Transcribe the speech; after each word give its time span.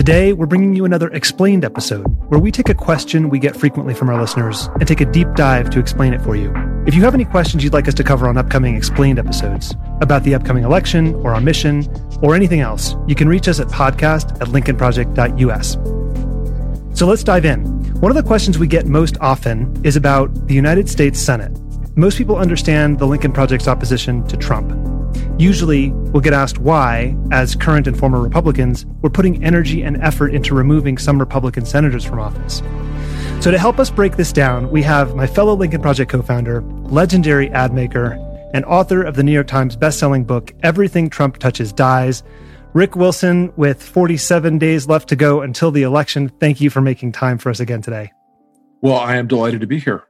Today, 0.00 0.32
we're 0.32 0.46
bringing 0.46 0.74
you 0.74 0.86
another 0.86 1.08
explained 1.08 1.62
episode 1.62 2.04
where 2.30 2.40
we 2.40 2.50
take 2.50 2.70
a 2.70 2.74
question 2.74 3.28
we 3.28 3.38
get 3.38 3.54
frequently 3.54 3.92
from 3.92 4.08
our 4.08 4.18
listeners 4.18 4.70
and 4.76 4.88
take 4.88 5.02
a 5.02 5.04
deep 5.04 5.28
dive 5.34 5.68
to 5.68 5.78
explain 5.78 6.14
it 6.14 6.22
for 6.22 6.34
you. 6.34 6.50
If 6.86 6.94
you 6.94 7.02
have 7.02 7.12
any 7.12 7.26
questions 7.26 7.62
you'd 7.62 7.74
like 7.74 7.86
us 7.86 7.92
to 7.92 8.02
cover 8.02 8.26
on 8.26 8.38
upcoming 8.38 8.76
explained 8.76 9.18
episodes 9.18 9.74
about 10.00 10.24
the 10.24 10.34
upcoming 10.34 10.64
election 10.64 11.14
or 11.16 11.34
our 11.34 11.40
mission 11.42 11.86
or 12.22 12.34
anything 12.34 12.60
else, 12.60 12.96
you 13.06 13.14
can 13.14 13.28
reach 13.28 13.46
us 13.46 13.60
at 13.60 13.66
podcast 13.66 14.40
at 14.40 14.48
lincolnproject.us. 14.48 16.98
So 16.98 17.06
let's 17.06 17.22
dive 17.22 17.44
in. 17.44 17.66
One 18.00 18.10
of 18.10 18.16
the 18.16 18.26
questions 18.26 18.58
we 18.58 18.68
get 18.68 18.86
most 18.86 19.18
often 19.20 19.84
is 19.84 19.96
about 19.96 20.46
the 20.46 20.54
United 20.54 20.88
States 20.88 21.20
Senate. 21.20 21.52
Most 21.94 22.16
people 22.16 22.36
understand 22.36 22.98
the 22.98 23.06
Lincoln 23.06 23.32
Project's 23.32 23.68
opposition 23.68 24.26
to 24.28 24.38
Trump. 24.38 24.70
Usually, 25.38 25.90
we'll 25.90 26.20
get 26.20 26.32
asked 26.32 26.58
why, 26.58 27.16
as 27.30 27.54
current 27.54 27.86
and 27.86 27.98
former 27.98 28.20
Republicans, 28.20 28.86
we're 29.00 29.10
putting 29.10 29.42
energy 29.42 29.82
and 29.82 29.96
effort 30.02 30.34
into 30.34 30.54
removing 30.54 30.98
some 30.98 31.18
Republican 31.18 31.64
senators 31.64 32.04
from 32.04 32.20
office. 32.20 32.62
So, 33.42 33.50
to 33.50 33.58
help 33.58 33.78
us 33.78 33.90
break 33.90 34.16
this 34.16 34.32
down, 34.32 34.70
we 34.70 34.82
have 34.82 35.14
my 35.14 35.26
fellow 35.26 35.54
Lincoln 35.54 35.80
Project 35.80 36.10
co 36.10 36.22
founder, 36.22 36.62
legendary 36.62 37.50
ad 37.50 37.72
maker, 37.72 38.18
and 38.52 38.64
author 38.64 39.02
of 39.02 39.16
the 39.16 39.22
New 39.22 39.32
York 39.32 39.46
Times 39.46 39.76
bestselling 39.76 40.26
book, 40.26 40.52
Everything 40.62 41.08
Trump 41.08 41.38
Touches 41.38 41.72
Dies, 41.72 42.22
Rick 42.72 42.96
Wilson, 42.96 43.52
with 43.56 43.82
47 43.82 44.58
days 44.58 44.86
left 44.86 45.08
to 45.08 45.16
go 45.16 45.40
until 45.42 45.70
the 45.70 45.82
election. 45.82 46.28
Thank 46.40 46.60
you 46.60 46.70
for 46.70 46.80
making 46.80 47.12
time 47.12 47.38
for 47.38 47.50
us 47.50 47.60
again 47.60 47.82
today. 47.82 48.12
Well, 48.82 48.96
I 48.96 49.16
am 49.16 49.26
delighted 49.26 49.60
to 49.60 49.66
be 49.66 49.78
here. 49.78 50.04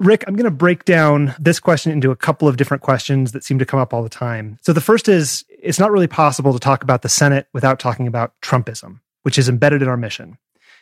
Rick, 0.00 0.24
I'm 0.26 0.36
going 0.36 0.44
to 0.44 0.50
break 0.50 0.84
down 0.84 1.34
this 1.40 1.58
question 1.58 1.90
into 1.90 2.12
a 2.12 2.16
couple 2.16 2.46
of 2.46 2.56
different 2.56 2.82
questions 2.82 3.32
that 3.32 3.42
seem 3.42 3.58
to 3.58 3.66
come 3.66 3.80
up 3.80 3.92
all 3.92 4.04
the 4.04 4.08
time. 4.08 4.56
So 4.62 4.72
the 4.72 4.80
first 4.80 5.08
is 5.08 5.44
it's 5.48 5.80
not 5.80 5.90
really 5.90 6.06
possible 6.06 6.52
to 6.52 6.60
talk 6.60 6.84
about 6.84 7.02
the 7.02 7.08
Senate 7.08 7.48
without 7.52 7.80
talking 7.80 8.06
about 8.06 8.32
Trumpism, 8.40 9.00
which 9.22 9.38
is 9.38 9.48
embedded 9.48 9.82
in 9.82 9.88
our 9.88 9.96
mission. 9.96 10.38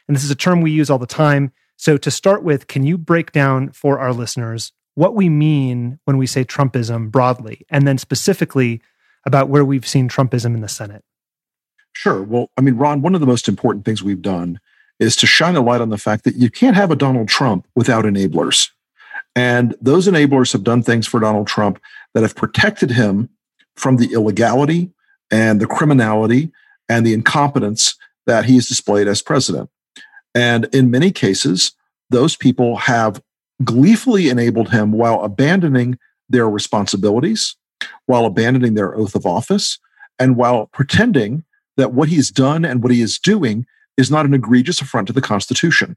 And 0.07 0.15
this 0.15 0.25
is 0.25 0.31
a 0.31 0.37
term 0.37 0.61
we 0.61 0.71
use 0.71 0.91
all 0.91 0.99
the 0.99 1.07
time. 1.07 1.53
So 1.77 1.97
to 1.97 2.11
start 2.11 2.43
with, 2.43 2.67
can 2.67 2.85
you 2.85 2.99
break 2.99 3.33
down 3.33 3.71
for 3.71 3.99
our 3.99 4.13
listeners 4.13 4.73
what 4.97 5.15
we 5.15 5.29
mean 5.29 5.99
when 6.05 6.19
we 6.19 6.27
say 6.27 6.45
Trumpism 6.45 7.11
broadly, 7.11 7.67
and 7.69 7.87
then 7.87 7.99
specifically 7.99 8.81
about 9.25 9.49
where 9.49 9.65
we've 9.65 9.87
seen 9.87 10.09
Trumpism 10.09 10.55
in 10.55 10.61
the 10.61 10.69
Senate? 10.69 11.05
Sure. 11.93 12.23
Well, 12.23 12.51
I 12.57 12.61
mean, 12.61 12.77
Ron, 12.77 13.03
one 13.03 13.15
of 13.15 13.21
the 13.21 13.27
most 13.27 13.49
important 13.49 13.85
things 13.85 14.03
we've 14.03 14.23
done 14.23 14.61
is 14.99 15.17
to 15.17 15.27
shine 15.27 15.57
a 15.57 15.61
light 15.61 15.81
on 15.81 15.91
the 15.91 15.99
fact 15.99 16.25
that 16.25 16.37
you 16.37 16.51
can't 16.51 16.77
have 16.77 16.91
a 16.91 16.97
Donald 16.97 17.29
Trump 17.29 17.67
without 17.75 18.05
enablers. 18.05 18.71
And 19.37 19.77
those 19.83 20.09
enablers 20.09 20.53
have 20.55 20.65
done 20.65 20.83
things 20.83 21.07
for 21.07 21.21
Donald 21.21 21.47
Trump 21.47 21.79
that 22.15 22.23
have 22.23 22.35
protected 22.35 22.91
him 22.91 23.29
from 23.77 23.99
the 23.99 24.13
illegality 24.15 24.91
and 25.31 25.61
the 25.61 25.67
criminality 25.67 26.51
and 26.89 27.07
the 27.07 27.13
incompetence 27.13 27.95
that 28.27 28.47
he's 28.47 28.67
displayed 28.67 29.07
as 29.07 29.21
president. 29.21 29.69
And 30.35 30.65
in 30.75 30.91
many 30.91 31.11
cases, 31.11 31.73
those 32.09 32.35
people 32.35 32.77
have 32.77 33.23
gleefully 33.63 34.31
enabled 34.31 34.71
him 34.71 34.93
while 34.93 35.23
abandoning 35.23 35.99
their 36.29 36.49
responsibilities, 36.49 37.57
while 38.07 38.25
abandoning 38.25 38.75
their 38.75 38.95
oath 38.97 39.15
of 39.15 39.27
office, 39.27 39.79
and 40.19 40.37
while 40.37 40.67
pretending 40.73 41.45
that 41.77 41.93
what 41.93 42.09
he's 42.09 42.31
done 42.31 42.65
and 42.65 42.83
what 42.83 42.93
he 42.93 43.03
is 43.03 43.19
doing 43.19 43.67
is 43.99 44.11
not 44.11 44.25
an 44.25 44.35
egregious 44.35 44.81
affront 44.81 45.07
to 45.09 45.13
the 45.13 45.21
Constitution 45.21 45.97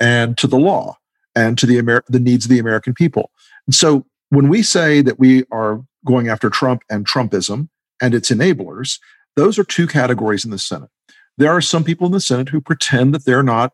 and 0.00 0.38
to 0.38 0.46
the 0.46 0.58
law 0.58 0.96
and 1.38 1.56
to 1.56 1.66
the 1.66 1.78
Amer- 1.78 2.04
the 2.08 2.18
needs 2.18 2.44
of 2.44 2.50
the 2.50 2.58
American 2.58 2.94
people. 2.94 3.30
And 3.66 3.74
so 3.74 4.04
when 4.30 4.48
we 4.48 4.62
say 4.62 5.00
that 5.02 5.18
we 5.18 5.44
are 5.52 5.82
going 6.04 6.28
after 6.28 6.50
Trump 6.50 6.82
and 6.90 7.06
Trumpism 7.06 7.68
and 8.02 8.14
its 8.14 8.30
enablers, 8.30 8.98
those 9.36 9.58
are 9.58 9.64
two 9.64 9.86
categories 9.86 10.44
in 10.44 10.50
the 10.50 10.58
Senate. 10.58 10.90
There 11.36 11.52
are 11.52 11.60
some 11.60 11.84
people 11.84 12.06
in 12.06 12.12
the 12.12 12.20
Senate 12.20 12.48
who 12.48 12.60
pretend 12.60 13.14
that 13.14 13.24
they're 13.24 13.44
not, 13.44 13.72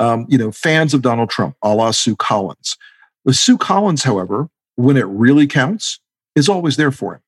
um, 0.00 0.26
you 0.28 0.36
know, 0.36 0.50
fans 0.50 0.94
of 0.94 1.02
Donald 1.02 1.30
Trump, 1.30 1.56
a 1.62 1.72
la 1.72 1.92
Sue 1.92 2.16
Collins. 2.16 2.76
With 3.24 3.36
Sue 3.36 3.56
Collins, 3.56 4.02
however, 4.02 4.48
when 4.74 4.96
it 4.96 5.06
really 5.06 5.46
counts, 5.46 6.00
is 6.34 6.48
always 6.48 6.76
there 6.76 6.90
for 6.90 7.14
him. 7.14 7.22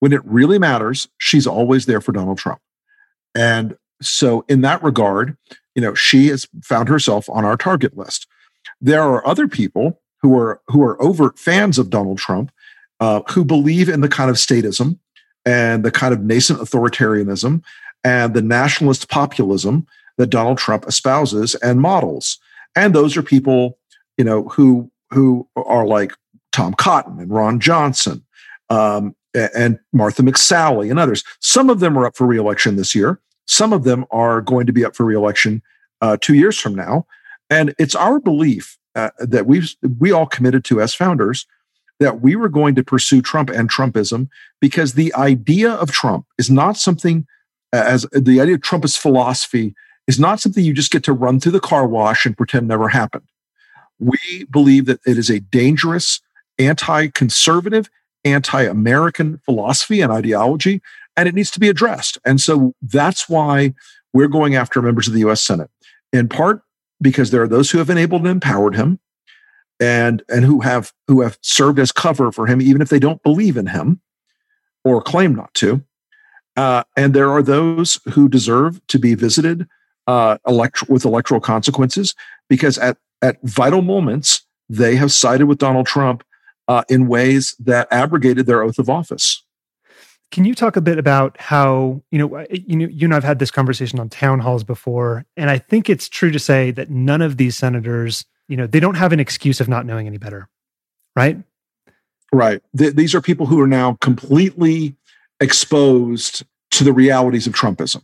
When 0.00 0.12
it 0.12 0.24
really 0.24 0.58
matters, 0.58 1.08
she's 1.18 1.46
always 1.46 1.86
there 1.86 2.00
for 2.02 2.12
Donald 2.12 2.38
Trump. 2.38 2.60
And 3.34 3.76
so, 4.02 4.44
in 4.48 4.60
that 4.62 4.82
regard, 4.82 5.36
you 5.74 5.82
know, 5.82 5.94
she 5.94 6.28
has 6.28 6.46
found 6.62 6.88
herself 6.88 7.28
on 7.30 7.44
our 7.44 7.56
target 7.56 7.96
list. 7.96 8.26
There 8.80 9.02
are 9.02 9.26
other 9.26 9.48
people 9.48 10.00
who 10.22 10.38
are 10.38 10.60
who 10.68 10.82
are 10.82 11.00
overt 11.02 11.38
fans 11.38 11.78
of 11.78 11.90
Donald 11.90 12.18
Trump 12.18 12.52
uh, 13.00 13.22
who 13.30 13.44
believe 13.44 13.88
in 13.88 14.00
the 14.00 14.08
kind 14.08 14.30
of 14.30 14.36
statism 14.36 14.98
and 15.44 15.84
the 15.84 15.90
kind 15.90 16.12
of 16.12 16.22
nascent 16.22 16.60
authoritarianism 16.60 17.62
and 18.04 18.34
the 18.34 18.42
nationalist 18.42 19.08
populism 19.08 19.86
that 20.18 20.28
Donald 20.28 20.58
Trump 20.58 20.86
espouses 20.86 21.54
and 21.56 21.80
models. 21.80 22.38
And 22.76 22.94
those 22.94 23.16
are 23.16 23.22
people, 23.22 23.78
you 24.16 24.24
know, 24.24 24.48
who 24.48 24.90
who 25.10 25.48
are 25.56 25.86
like 25.86 26.12
Tom 26.52 26.74
Cotton 26.74 27.18
and 27.18 27.30
Ron 27.30 27.58
Johnson 27.60 28.24
um, 28.68 29.14
and 29.34 29.78
Martha 29.92 30.22
McSally 30.22 30.90
and 30.90 30.98
others. 30.98 31.24
Some 31.40 31.70
of 31.70 31.80
them 31.80 31.98
are 31.98 32.06
up 32.06 32.16
for 32.16 32.26
reelection 32.26 32.76
this 32.76 32.94
year. 32.94 33.20
Some 33.46 33.72
of 33.72 33.84
them 33.84 34.04
are 34.10 34.40
going 34.40 34.66
to 34.66 34.72
be 34.72 34.84
up 34.84 34.94
for 34.94 35.04
reelection 35.04 35.62
uh, 36.00 36.16
two 36.20 36.34
years 36.34 36.58
from 36.58 36.74
now. 36.74 37.06
And 37.50 37.74
it's 37.78 37.94
our 37.94 38.20
belief 38.20 38.78
uh, 38.94 39.10
that 39.18 39.46
we 39.46 39.62
we 39.98 40.12
all 40.12 40.26
committed 40.26 40.64
to 40.66 40.80
as 40.80 40.94
founders 40.94 41.46
that 41.98 42.22
we 42.22 42.34
were 42.34 42.48
going 42.48 42.74
to 42.74 42.82
pursue 42.82 43.20
Trump 43.20 43.50
and 43.50 43.70
Trumpism 43.70 44.28
because 44.60 44.94
the 44.94 45.14
idea 45.14 45.70
of 45.70 45.90
Trump 45.90 46.26
is 46.38 46.50
not 46.50 46.76
something 46.76 47.26
as 47.72 48.06
the 48.12 48.40
idea 48.40 48.54
of 48.54 48.62
Trumpist 48.62 48.98
philosophy 48.98 49.74
is 50.08 50.18
not 50.18 50.40
something 50.40 50.64
you 50.64 50.72
just 50.72 50.90
get 50.90 51.04
to 51.04 51.12
run 51.12 51.38
through 51.38 51.52
the 51.52 51.60
car 51.60 51.86
wash 51.86 52.26
and 52.26 52.36
pretend 52.36 52.66
never 52.66 52.88
happened. 52.88 53.24
We 53.98 54.46
believe 54.50 54.86
that 54.86 55.00
it 55.06 55.18
is 55.18 55.30
a 55.30 55.40
dangerous, 55.40 56.20
anti-conservative, 56.58 57.90
anti-American 58.24 59.38
philosophy 59.44 60.00
and 60.00 60.10
ideology, 60.10 60.80
and 61.16 61.28
it 61.28 61.34
needs 61.34 61.50
to 61.52 61.60
be 61.60 61.68
addressed. 61.68 62.18
And 62.24 62.40
so 62.40 62.74
that's 62.82 63.28
why 63.28 63.74
we're 64.12 64.26
going 64.26 64.56
after 64.56 64.82
members 64.82 65.06
of 65.06 65.12
the 65.14 65.20
U.S. 65.20 65.42
Senate, 65.42 65.70
in 66.12 66.28
part 66.28 66.62
because 67.00 67.30
there 67.30 67.42
are 67.42 67.48
those 67.48 67.70
who 67.70 67.78
have 67.78 67.90
enabled 67.90 68.22
and 68.22 68.30
empowered 68.30 68.76
him 68.76 68.98
and 69.78 70.22
and 70.28 70.44
who 70.44 70.60
have 70.60 70.92
who 71.08 71.22
have 71.22 71.38
served 71.42 71.78
as 71.78 71.92
cover 71.92 72.30
for 72.30 72.46
him 72.46 72.60
even 72.60 72.82
if 72.82 72.88
they 72.88 72.98
don't 72.98 73.22
believe 73.22 73.56
in 73.56 73.66
him 73.66 74.00
or 74.84 75.02
claim 75.02 75.34
not 75.34 75.52
to 75.54 75.82
uh, 76.56 76.82
and 76.96 77.14
there 77.14 77.30
are 77.30 77.42
those 77.42 78.00
who 78.12 78.28
deserve 78.28 78.84
to 78.88 78.98
be 78.98 79.14
visited 79.14 79.66
uh, 80.06 80.36
elect- 80.46 80.88
with 80.88 81.04
electoral 81.04 81.40
consequences 81.40 82.14
because 82.48 82.76
at 82.78 82.96
at 83.22 83.38
vital 83.42 83.82
moments 83.82 84.46
they 84.68 84.96
have 84.96 85.12
sided 85.12 85.46
with 85.46 85.58
Donald 85.58 85.86
Trump 85.86 86.24
uh, 86.68 86.84
in 86.88 87.08
ways 87.08 87.54
that 87.58 87.88
abrogated 87.90 88.46
their 88.46 88.62
oath 88.62 88.78
of 88.78 88.88
office. 88.88 89.44
Can 90.30 90.44
you 90.44 90.54
talk 90.54 90.76
a 90.76 90.80
bit 90.80 90.98
about 90.98 91.40
how 91.40 92.02
you 92.10 92.18
know 92.18 92.46
you 92.50 92.76
know 92.76 92.86
you 92.86 93.06
and 93.06 93.14
I've 93.14 93.24
had 93.24 93.38
this 93.40 93.50
conversation 93.50 93.98
on 93.98 94.08
town 94.08 94.38
halls 94.38 94.62
before, 94.62 95.26
and 95.36 95.50
I 95.50 95.58
think 95.58 95.90
it's 95.90 96.08
true 96.08 96.30
to 96.30 96.38
say 96.38 96.70
that 96.72 96.88
none 96.88 97.20
of 97.20 97.36
these 97.36 97.56
senators, 97.56 98.24
you 98.48 98.56
know, 98.56 98.66
they 98.66 98.80
don't 98.80 98.94
have 98.94 99.12
an 99.12 99.20
excuse 99.20 99.60
of 99.60 99.68
not 99.68 99.86
knowing 99.86 100.06
any 100.06 100.18
better, 100.18 100.48
right? 101.16 101.38
Right. 102.32 102.62
Th- 102.78 102.94
these 102.94 103.14
are 103.14 103.20
people 103.20 103.46
who 103.46 103.60
are 103.60 103.66
now 103.66 103.98
completely 104.00 104.94
exposed 105.40 106.44
to 106.72 106.84
the 106.84 106.92
realities 106.92 107.48
of 107.48 107.54
Trumpism. 107.54 108.02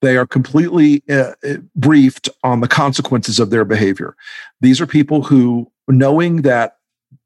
They 0.00 0.16
are 0.16 0.26
completely 0.26 1.02
uh, 1.10 1.34
uh 1.46 1.56
briefed 1.76 2.30
on 2.42 2.60
the 2.60 2.68
consequences 2.68 3.38
of 3.38 3.50
their 3.50 3.66
behavior. 3.66 4.16
These 4.62 4.80
are 4.80 4.86
people 4.86 5.24
who, 5.24 5.70
knowing 5.88 6.42
that 6.42 6.78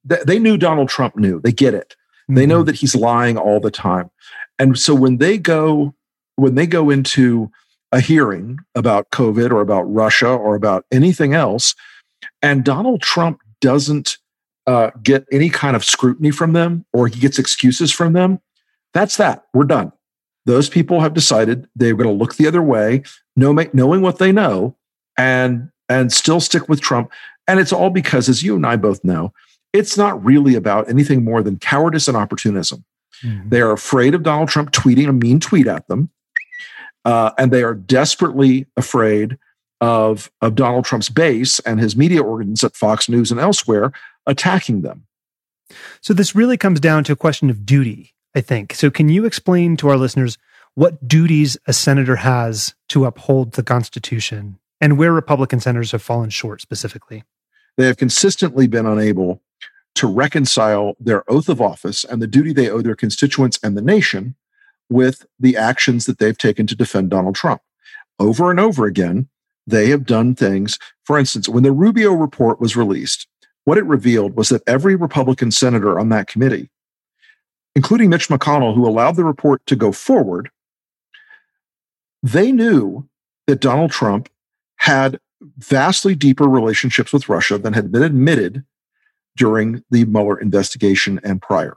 th- 0.08 0.25
they 0.25 0.40
knew 0.40 0.56
Donald 0.56 0.88
Trump 0.88 1.16
knew, 1.16 1.40
they 1.40 1.52
get 1.52 1.75
it. 1.75 1.94
Mm-hmm. 2.24 2.34
They 2.34 2.46
know 2.46 2.58
mm-hmm. 2.58 2.66
that 2.66 2.76
he's 2.76 2.94
lying 2.94 3.36
all 3.36 3.60
the 3.60 3.70
time. 3.70 4.10
And 4.58 4.78
so 4.78 4.94
when 4.94 5.18
they 5.18 5.38
go 5.38 5.94
when 6.36 6.56
they 6.56 6.66
go 6.66 6.90
into 6.90 7.50
a 7.92 8.00
hearing 8.00 8.58
about 8.74 9.10
COVID 9.10 9.50
or 9.52 9.60
about 9.60 9.82
Russia 9.82 10.28
or 10.28 10.56
about 10.56 10.84
anything 10.90 11.32
else, 11.32 11.76
and 12.42 12.64
Donald 12.64 13.02
Trump 13.02 13.40
doesn't 13.60 14.18
uh, 14.66 14.90
get 15.02 15.24
any 15.30 15.48
kind 15.48 15.76
of 15.76 15.84
scrutiny 15.84 16.30
from 16.30 16.54
them 16.54 16.84
or 16.92 17.06
he 17.06 17.20
gets 17.20 17.38
excuses 17.38 17.92
from 17.92 18.14
them, 18.14 18.40
that's 18.92 19.16
that. 19.18 19.44
We're 19.52 19.64
done. 19.64 19.92
Those 20.46 20.68
people 20.68 21.00
have 21.00 21.14
decided 21.14 21.68
they're 21.74 21.94
going 21.94 22.08
to 22.08 22.14
look 22.14 22.34
the 22.36 22.46
other 22.46 22.62
way, 22.62 23.02
knowing 23.36 24.02
what 24.02 24.18
they 24.18 24.32
know, 24.32 24.76
and 25.16 25.70
and 25.88 26.12
still 26.12 26.40
stick 26.40 26.68
with 26.68 26.80
Trump. 26.80 27.10
And 27.46 27.60
it's 27.60 27.72
all 27.72 27.90
because, 27.90 28.28
as 28.28 28.42
you 28.42 28.56
and 28.56 28.66
I 28.66 28.76
both 28.76 29.04
know, 29.04 29.32
it's 29.74 29.98
not 29.98 30.24
really 30.24 30.54
about 30.54 30.88
anything 30.88 31.24
more 31.24 31.42
than 31.42 31.58
cowardice 31.58 32.08
and 32.08 32.16
opportunism. 32.16 32.84
Mm-hmm. 33.22 33.48
They 33.48 33.60
are 33.60 33.72
afraid 33.72 34.14
of 34.14 34.22
Donald 34.22 34.48
Trump 34.48 34.70
tweeting 34.70 35.08
a 35.08 35.12
mean 35.12 35.40
tweet 35.40 35.66
at 35.66 35.86
them. 35.88 36.10
Uh, 37.04 37.32
and 37.36 37.52
they 37.52 37.62
are 37.62 37.74
desperately 37.74 38.66
afraid 38.76 39.36
of, 39.80 40.30
of 40.40 40.54
Donald 40.54 40.84
Trump's 40.84 41.10
base 41.10 41.58
and 41.60 41.80
his 41.80 41.96
media 41.96 42.22
organs 42.22 42.64
at 42.64 42.76
Fox 42.76 43.08
News 43.08 43.30
and 43.30 43.40
elsewhere 43.40 43.92
attacking 44.26 44.80
them. 44.80 45.06
So 46.00 46.14
this 46.14 46.34
really 46.34 46.56
comes 46.56 46.80
down 46.80 47.04
to 47.04 47.12
a 47.12 47.16
question 47.16 47.50
of 47.50 47.66
duty, 47.66 48.14
I 48.34 48.40
think. 48.40 48.74
So 48.74 48.90
can 48.90 49.08
you 49.08 49.26
explain 49.26 49.76
to 49.78 49.88
our 49.88 49.96
listeners 49.96 50.38
what 50.74 51.06
duties 51.06 51.58
a 51.66 51.72
senator 51.72 52.16
has 52.16 52.74
to 52.88 53.04
uphold 53.04 53.52
the 53.52 53.62
Constitution 53.62 54.58
and 54.80 54.96
where 54.96 55.12
Republican 55.12 55.60
senators 55.60 55.92
have 55.92 56.02
fallen 56.02 56.30
short 56.30 56.60
specifically? 56.60 57.24
They 57.76 57.86
have 57.86 57.96
consistently 57.96 58.66
been 58.68 58.86
unable 58.86 59.42
to 59.94 60.06
reconcile 60.06 60.94
their 60.99 61.29
oath 61.31 61.49
of 61.49 61.61
office 61.61 62.05
and 62.05 62.20
the 62.20 62.26
duty 62.26 62.52
they 62.52 62.69
owe 62.69 62.82
their 62.82 62.96
constituents 62.96 63.58
and 63.62 63.76
the 63.76 63.82
nation 63.82 64.35
with 64.88 65.25
the 65.38 65.56
actions 65.56 66.06
that 66.06 66.19
they've 66.19 66.37
taken 66.37 66.67
to 66.67 66.75
defend 66.75 67.11
Donald 67.11 67.35
Trump. 67.35 67.62
Over 68.19 68.50
and 68.50 68.61
over 68.61 68.87
again, 68.87 69.29
they 69.67 69.88
have 69.88 70.05
done 70.05 70.35
things. 70.35 70.79
For 71.05 71.19
instance, 71.19 71.49
when 71.49 71.62
the 71.62 71.73
Rubio 71.73 72.12
report 72.12 72.61
was 72.61 72.76
released, 72.76 73.26
what 73.64 73.79
it 73.79 73.85
revealed 73.87 74.37
was 74.37 74.50
that 74.50 74.62
every 74.67 74.94
Republican 74.94 75.50
senator 75.50 75.99
on 75.99 76.11
that 76.11 76.26
committee, 76.26 76.70
including 77.75 78.11
Mitch 78.11 78.29
McConnell, 78.29 78.75
who 78.75 78.87
allowed 78.87 79.17
the 79.17 79.25
report 79.25 79.64
to 79.67 79.76
go 79.76 79.91
forward, 79.91 80.50
they 82.23 82.52
knew 82.52 83.08
that 83.46 83.61
Donald 83.61 83.91
Trump 83.91 84.29
had 84.76 85.19
vastly 85.58 86.14
deeper 86.14 86.49
relationships 86.49 87.12
with 87.12 87.29
Russia 87.29 87.58
than 87.58 87.73
had 87.73 87.91
been 87.91 88.02
admitted 88.02 88.64
during 89.36 89.82
the 89.90 90.04
Mueller 90.04 90.38
investigation 90.38 91.20
and 91.25 91.40
prior. 91.40 91.76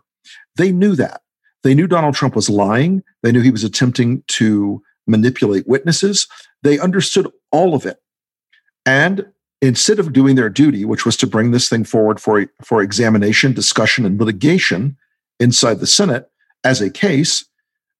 They 0.56 0.72
knew 0.72 0.96
that. 0.96 1.22
They 1.64 1.74
knew 1.74 1.88
Donald 1.88 2.16
Trump 2.16 2.36
was 2.36 2.50
lying. 2.50 3.04
They 3.24 3.32
knew 3.32 3.42
he 3.42 3.52
was 3.52 3.64
attempting 3.64 4.24
to 4.28 4.82
manipulate 5.08 5.68
witnesses. 5.68 6.28
They 6.64 6.80
understood 6.80 7.32
all 7.52 7.74
of 7.74 7.86
it. 7.86 7.98
And 8.86 9.26
instead 9.62 10.00
of 10.00 10.14
doing 10.14 10.36
their 10.36 10.50
duty, 10.50 10.86
which 10.86 11.06
was 11.06 11.18
to 11.18 11.28
bring 11.28 11.52
this 11.52 11.70
thing 11.70 11.84
forward 11.84 12.20
for, 12.20 12.46
for 12.64 12.82
examination, 12.82 13.54
discussion, 13.54 14.06
and 14.06 14.20
litigation 14.20 14.98
inside 15.40 15.80
the 15.80 15.88
Senate 15.88 16.30
as 16.64 16.82
a 16.82 16.90
case, 16.90 17.46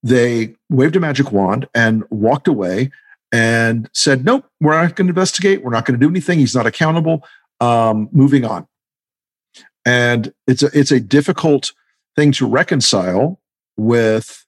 they 0.04 0.56
waved 0.70 0.96
a 0.96 1.00
magic 1.00 1.32
wand 1.32 1.68
and 1.74 2.04
walked 2.10 2.48
away 2.48 2.92
and 3.32 3.90
said, 3.94 4.24
Nope, 4.24 4.46
we're 4.62 4.80
not 4.80 4.96
going 4.96 5.08
to 5.08 5.12
investigate. 5.12 5.64
We're 5.64 5.72
not 5.72 5.86
going 5.86 6.00
to 6.00 6.06
do 6.06 6.10
anything. 6.10 6.40
He's 6.40 6.56
not 6.56 6.66
accountable. 6.66 7.26
Um, 7.60 8.10
moving 8.12 8.46
on. 8.46 8.68
And 9.88 10.34
it's 10.48 10.64
a, 10.64 10.70
it's 10.78 10.92
a 10.92 11.00
difficult 11.00 11.72
thing 12.18 12.34
to 12.34 12.46
reconcile 12.46 13.40
with 13.78 14.46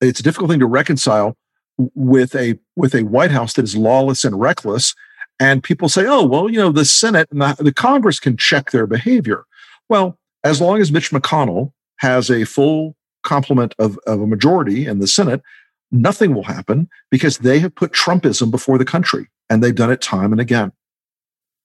it's 0.00 0.20
a 0.20 0.22
difficult 0.22 0.50
thing 0.50 0.60
to 0.60 0.66
reconcile 0.66 1.36
with 1.76 2.34
a 2.34 2.58
with 2.74 2.94
a 2.94 3.02
White 3.02 3.30
House 3.30 3.52
that 3.54 3.64
is 3.64 3.76
lawless 3.76 4.24
and 4.24 4.40
reckless. 4.40 4.94
And 5.38 5.62
people 5.62 5.90
say, 5.90 6.06
oh, 6.06 6.24
well, 6.24 6.48
you 6.48 6.58
know, 6.58 6.72
the 6.72 6.86
Senate 6.86 7.28
and 7.30 7.42
the, 7.42 7.56
the 7.58 7.74
Congress 7.74 8.18
can 8.18 8.38
check 8.38 8.70
their 8.70 8.86
behavior. 8.86 9.44
Well, 9.90 10.18
as 10.44 10.62
long 10.62 10.80
as 10.80 10.90
Mitch 10.90 11.10
McConnell 11.10 11.72
has 11.96 12.30
a 12.30 12.44
full 12.44 12.96
complement 13.22 13.74
of, 13.78 13.98
of 14.06 14.20
a 14.20 14.26
majority 14.26 14.86
in 14.86 14.98
the 14.98 15.08
Senate, 15.08 15.42
nothing 15.90 16.34
will 16.34 16.44
happen 16.44 16.88
because 17.10 17.38
they 17.38 17.58
have 17.58 17.74
put 17.74 17.92
Trumpism 17.92 18.50
before 18.50 18.78
the 18.78 18.84
country 18.84 19.28
and 19.50 19.62
they've 19.62 19.74
done 19.74 19.90
it 19.90 20.00
time 20.00 20.32
and 20.32 20.40
again. 20.40 20.72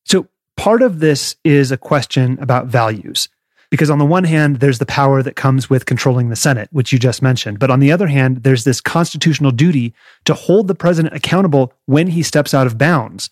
So 0.04 0.28
part 0.60 0.82
of 0.82 1.00
this 1.00 1.38
is 1.46 1.72
a 1.72 1.78
question 1.78 2.38
about 2.42 2.68
values. 2.68 3.30
Because 3.72 3.90
on 3.90 3.98
the 3.98 4.06
one 4.06 4.26
hand, 4.26 4.58
there's 4.58 4.80
the 4.80 4.86
power 4.86 5.24
that 5.24 5.38
comes 5.38 5.70
with 5.70 5.86
controlling 5.86 6.28
the 6.28 6.36
Senate, 6.36 6.68
which 6.74 6.92
you 6.92 7.00
just 7.00 7.22
mentioned. 7.22 7.60
But 7.60 7.72
on 7.72 7.80
the 7.80 7.94
other 7.94 8.08
hand, 8.08 8.44
there's 8.44 8.66
this 8.66 8.82
constitutional 8.82 9.52
duty 9.52 9.94
to 10.26 10.34
hold 10.34 10.68
the 10.68 10.76
president 10.76 11.16
accountable 11.16 11.72
when 11.86 12.08
he 12.08 12.24
steps 12.24 12.54
out 12.54 12.68
of 12.68 12.78
bounds. 12.78 13.30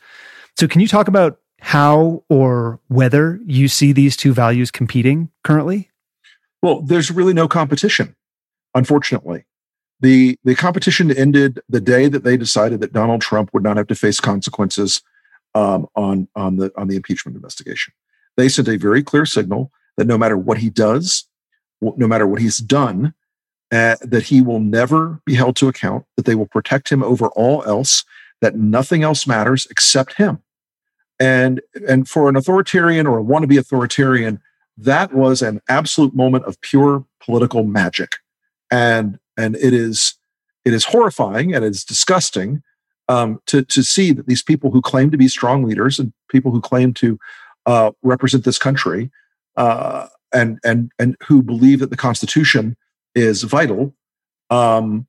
So, 0.58 0.68
can 0.68 0.80
you 0.80 0.88
talk 0.88 1.10
about 1.10 1.40
how 1.60 2.24
or 2.30 2.80
whether 2.88 3.42
you 3.46 3.68
see 3.68 3.92
these 3.92 4.16
two 4.16 4.32
values 4.32 4.72
competing 4.72 5.30
currently? 5.44 5.90
Well, 6.62 6.82
there's 6.82 7.12
really 7.12 7.34
no 7.34 7.50
competition, 7.50 8.16
unfortunately. 8.74 9.46
The, 10.00 10.38
the 10.46 10.56
competition 10.56 11.12
ended 11.12 11.60
the 11.68 11.82
day 11.82 12.08
that 12.08 12.24
they 12.24 12.38
decided 12.38 12.80
that 12.82 12.94
Donald 12.94 13.22
Trump 13.22 13.50
would 13.54 13.64
not 13.64 13.76
have 13.76 13.88
to 13.88 13.96
face 13.96 14.20
consequences 14.22 15.02
um, 15.58 15.88
on, 15.96 16.28
on, 16.36 16.58
the, 16.58 16.72
on 16.78 16.88
the 16.88 16.96
impeachment 16.96 17.36
investigation. 17.36 17.92
They 18.36 18.48
sent 18.48 18.68
a 18.68 18.78
very 18.78 19.02
clear 19.02 19.26
signal 19.26 19.72
that 19.98 20.06
no 20.06 20.18
matter 20.18 20.38
what 20.38 20.60
he 20.60 20.70
does, 20.70 21.26
no 21.82 22.08
matter 22.08 22.28
what 22.28 22.42
he's 22.42 22.60
done, 22.60 23.16
uh, 23.72 23.96
that 24.02 24.24
he 24.24 24.40
will 24.42 24.60
never 24.60 25.20
be 25.26 25.34
held 25.34 25.56
to 25.56 25.68
account, 25.68 26.06
that 26.16 26.26
they 26.26 26.36
will 26.36 26.46
protect 26.46 26.92
him 26.92 27.02
over 27.02 27.30
all 27.30 27.64
else, 27.66 28.06
that 28.40 28.56
nothing 28.56 29.02
else 29.02 29.26
matters 29.26 29.66
except 29.72 30.14
him. 30.14 30.44
And, 31.20 31.62
and 31.88 32.08
for 32.08 32.30
an 32.30 32.36
authoritarian 32.36 33.08
or 33.08 33.18
a 33.18 33.24
wannabe 33.24 33.58
authoritarian, 33.58 34.40
that 34.78 35.12
was 35.12 35.42
an 35.42 35.60
absolute 35.68 36.16
moment 36.16 36.46
of 36.46 36.62
pure 36.62 37.04
political 37.20 37.64
magic. 37.64 38.18
And, 38.70 39.18
and 39.36 39.56
it 39.56 39.74
is, 39.74 40.14
it 40.66 40.74
is 40.74 40.86
horrifying 40.86 41.56
and 41.56 41.66
it's 41.66 41.84
disgusting 41.84 42.62
um, 43.08 43.42
to, 43.48 43.64
to 43.64 43.84
see 43.84 44.12
that 44.12 44.28
these 44.28 44.44
people 44.44 44.72
who 44.72 44.82
claim 44.82 45.12
to 45.12 45.18
be 45.18 45.28
strong 45.28 45.64
leaders 45.64 46.00
and 46.00 46.14
people 46.30 46.52
who 46.52 46.62
claim 46.62 46.94
to 46.96 47.20
uh, 47.66 47.92
represent 48.02 48.44
this 48.44 48.58
country 48.58 49.12
uh, 49.56 50.08
and 50.34 50.60
and 50.64 50.92
and 51.00 51.16
who 51.28 51.42
believe 51.42 51.80
that 51.80 51.90
the 51.90 51.98
Constitution 51.98 52.76
is 53.16 53.44
vital. 53.44 53.94
Um, 54.50 55.08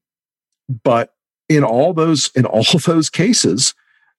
but 0.82 1.14
in 1.48 1.64
all 1.64 1.92
those 1.92 2.30
in 2.34 2.44
all 2.44 2.64
of 2.74 2.82
those 2.86 3.10
cases, 3.10 3.74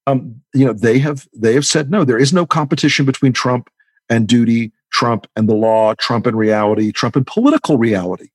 um, 0.08 0.42
you 0.54 0.66
know 0.66 0.74
they 0.74 1.00
have 1.00 1.28
they 1.34 1.54
have 1.54 1.66
said 1.66 1.92
no. 1.92 2.04
There 2.04 2.20
is 2.20 2.34
no 2.34 2.46
competition 2.46 3.06
between 3.06 3.34
Trump 3.34 3.70
and 4.10 4.28
duty, 4.28 4.72
Trump 4.92 5.28
and 5.36 5.48
the 5.48 5.56
law, 5.56 5.94
Trump 5.96 6.26
and 6.26 6.38
reality, 6.38 6.92
Trump 6.92 7.16
and 7.16 7.26
political 7.26 7.78
reality. 7.78 8.30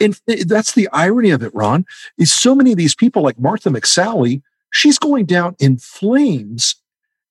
And 0.00 0.20
that's 0.46 0.74
the 0.74 0.88
irony 0.92 1.30
of 1.30 1.42
it, 1.42 1.52
Ron. 1.54 1.86
Is 2.18 2.32
so 2.32 2.54
many 2.54 2.70
of 2.70 2.78
these 2.78 2.94
people, 2.94 3.22
like 3.22 3.38
Martha 3.38 3.68
McSally, 3.68 4.42
she's 4.76 4.98
going 4.98 5.24
down 5.24 5.56
in 5.58 5.78
flames 5.78 6.76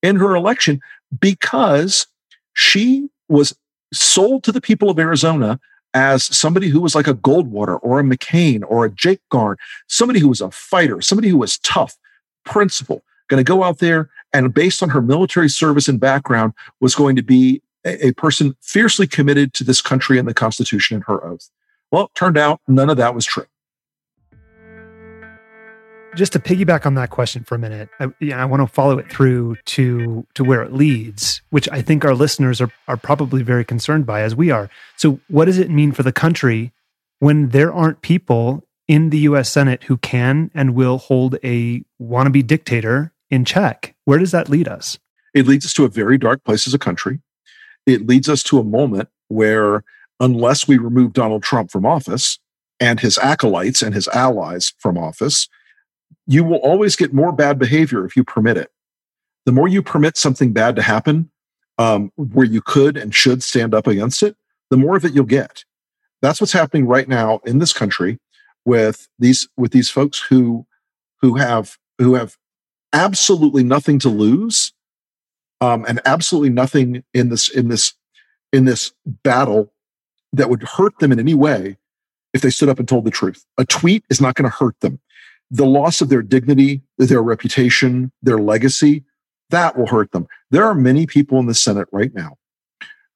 in 0.01 0.15
her 0.15 0.35
election 0.35 0.81
because 1.19 2.07
she 2.53 3.07
was 3.29 3.55
sold 3.93 4.43
to 4.43 4.51
the 4.51 4.61
people 4.61 4.89
of 4.89 4.97
Arizona 4.97 5.59
as 5.93 6.25
somebody 6.25 6.67
who 6.67 6.81
was 6.81 6.95
like 6.95 7.07
a 7.07 7.13
Goldwater 7.13 7.79
or 7.81 7.99
a 7.99 8.03
McCain 8.03 8.63
or 8.67 8.85
a 8.85 8.91
Jake 8.91 9.21
Garn, 9.29 9.57
somebody 9.87 10.19
who 10.19 10.27
was 10.27 10.41
a 10.41 10.51
fighter, 10.51 11.01
somebody 11.01 11.29
who 11.29 11.37
was 11.37 11.59
tough, 11.59 11.95
principled, 12.43 13.03
going 13.29 13.43
to 13.43 13.47
go 13.47 13.63
out 13.63 13.77
there 13.77 14.09
and 14.33 14.53
based 14.53 14.81
on 14.83 14.89
her 14.89 15.01
military 15.01 15.47
service 15.47 15.87
and 15.87 15.99
background 15.99 16.53
was 16.81 16.95
going 16.95 17.15
to 17.15 17.23
be 17.23 17.61
a, 17.85 18.11
person 18.13 18.55
fiercely 18.61 19.05
committed 19.05 19.53
to 19.53 19.63
this 19.63 19.81
country 19.81 20.17
and 20.17 20.27
the 20.27 20.33
Constitution 20.33 20.95
and 20.95 21.03
her 21.05 21.23
oath. 21.23 21.51
Well, 21.91 22.05
it 22.05 22.15
turned 22.15 22.37
out 22.37 22.59
none 22.67 22.89
of 22.89 22.97
that 22.97 23.13
was 23.13 23.25
true 23.25 23.45
just 26.15 26.33
to 26.33 26.39
piggyback 26.39 26.85
on 26.85 26.95
that 26.95 27.09
question 27.09 27.43
for 27.43 27.55
a 27.55 27.59
minute, 27.59 27.89
I, 27.99 28.07
I 28.33 28.45
want 28.45 28.61
to 28.61 28.67
follow 28.67 28.97
it 28.97 29.11
through 29.11 29.57
to 29.65 30.25
to 30.33 30.43
where 30.43 30.63
it 30.63 30.73
leads, 30.73 31.41
which 31.49 31.69
I 31.71 31.81
think 31.81 32.03
our 32.03 32.15
listeners 32.15 32.61
are 32.61 32.71
are 32.87 32.97
probably 32.97 33.43
very 33.43 33.65
concerned 33.65 34.05
by, 34.05 34.21
as 34.21 34.35
we 34.35 34.51
are. 34.51 34.69
So, 34.97 35.19
what 35.27 35.45
does 35.45 35.57
it 35.57 35.69
mean 35.69 35.91
for 35.91 36.03
the 36.03 36.11
country 36.11 36.71
when 37.19 37.49
there 37.49 37.73
aren't 37.73 38.01
people 38.01 38.63
in 38.87 39.09
the 39.09 39.19
U.S. 39.19 39.51
Senate 39.51 39.83
who 39.83 39.97
can 39.97 40.51
and 40.53 40.75
will 40.75 40.97
hold 40.97 41.37
a 41.43 41.83
wannabe 42.01 42.45
dictator 42.45 43.11
in 43.29 43.45
check? 43.45 43.95
Where 44.05 44.19
does 44.19 44.31
that 44.31 44.49
lead 44.49 44.67
us? 44.67 44.97
It 45.33 45.47
leads 45.47 45.65
us 45.65 45.73
to 45.73 45.85
a 45.85 45.89
very 45.89 46.17
dark 46.17 46.43
place 46.43 46.67
as 46.67 46.73
a 46.73 46.79
country. 46.79 47.19
It 47.85 48.07
leads 48.07 48.29
us 48.29 48.41
to 48.43 48.59
a 48.59 48.63
moment 48.63 49.09
where, 49.27 49.83
unless 50.19 50.67
we 50.67 50.77
remove 50.77 51.13
Donald 51.13 51.43
Trump 51.43 51.71
from 51.71 51.85
office 51.85 52.39
and 52.79 52.99
his 52.99 53.17
acolytes 53.17 53.81
and 53.81 53.93
his 53.93 54.07
allies 54.09 54.73
from 54.79 54.97
office, 54.97 55.47
you 56.27 56.43
will 56.43 56.57
always 56.57 56.95
get 56.95 57.13
more 57.13 57.31
bad 57.31 57.59
behavior 57.59 58.05
if 58.05 58.15
you 58.15 58.23
permit 58.23 58.57
it. 58.57 58.71
The 59.45 59.51
more 59.51 59.67
you 59.67 59.81
permit 59.81 60.17
something 60.17 60.53
bad 60.53 60.75
to 60.75 60.81
happen, 60.81 61.29
um, 61.77 62.11
where 62.15 62.45
you 62.45 62.61
could 62.61 62.97
and 62.97 63.13
should 63.13 63.43
stand 63.43 63.75
up 63.75 63.87
against 63.87 64.23
it, 64.23 64.35
the 64.69 64.77
more 64.77 64.95
of 64.95 65.05
it 65.05 65.13
you'll 65.13 65.25
get. 65.25 65.65
That's 66.21 66.41
what's 66.41 66.53
happening 66.53 66.87
right 66.87 67.07
now 67.07 67.39
in 67.45 67.59
this 67.59 67.73
country 67.73 68.19
with 68.65 69.07
these 69.19 69.47
with 69.57 69.71
these 69.71 69.89
folks 69.89 70.19
who 70.19 70.65
who 71.21 71.35
have 71.35 71.77
who 71.99 72.15
have 72.15 72.37
absolutely 72.93 73.63
nothing 73.63 73.99
to 73.99 74.09
lose 74.09 74.73
um, 75.61 75.85
and 75.87 76.01
absolutely 76.05 76.49
nothing 76.49 77.03
in 77.13 77.29
this 77.29 77.49
in 77.49 77.67
this 77.67 77.93
in 78.51 78.65
this 78.65 78.93
battle 79.05 79.71
that 80.33 80.49
would 80.49 80.63
hurt 80.63 80.97
them 80.99 81.11
in 81.11 81.19
any 81.19 81.33
way 81.33 81.77
if 82.33 82.41
they 82.41 82.49
stood 82.49 82.69
up 82.69 82.79
and 82.79 82.87
told 82.87 83.05
the 83.05 83.11
truth. 83.11 83.45
A 83.57 83.65
tweet 83.65 84.03
is 84.09 84.19
not 84.19 84.35
going 84.35 84.49
to 84.49 84.55
hurt 84.55 84.79
them 84.79 84.99
the 85.51 85.65
loss 85.65 86.01
of 86.01 86.09
their 86.09 86.21
dignity, 86.21 86.81
their 86.97 87.21
reputation, 87.21 88.11
their 88.21 88.39
legacy 88.39 89.03
that 89.49 89.77
will 89.77 89.87
hurt 89.87 90.11
them. 90.11 90.27
There 90.51 90.65
are 90.65 90.75
many 90.75 91.05
people 91.05 91.39
in 91.39 91.45
the 91.45 91.53
Senate 91.53 91.87
right 91.91 92.13
now 92.13 92.37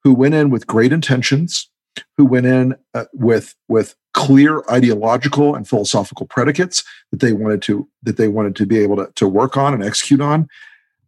who 0.03 0.13
went 0.13 0.35
in 0.35 0.49
with 0.49 0.67
great 0.67 0.93
intentions, 0.93 1.69
who 2.17 2.25
went 2.25 2.45
in 2.45 2.75
uh, 2.93 3.05
with 3.13 3.55
with 3.67 3.95
clear 4.13 4.63
ideological 4.69 5.55
and 5.55 5.67
philosophical 5.67 6.25
predicates 6.25 6.83
that 7.11 7.19
they 7.19 7.33
wanted 7.33 7.61
to 7.63 7.87
that 8.03 8.17
they 8.17 8.27
wanted 8.27 8.55
to 8.55 8.65
be 8.65 8.79
able 8.79 8.95
to, 8.95 9.11
to 9.15 9.27
work 9.27 9.57
on 9.57 9.73
and 9.73 9.83
execute 9.83 10.21
on, 10.21 10.47